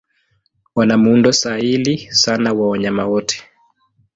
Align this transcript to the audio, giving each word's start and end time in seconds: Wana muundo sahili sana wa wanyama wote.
Wana 0.75 0.97
muundo 0.97 1.31
sahili 1.31 1.97
sana 2.11 2.53
wa 2.53 2.69
wanyama 2.69 3.05
wote. 3.05 3.43